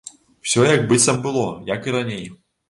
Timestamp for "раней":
1.99-2.27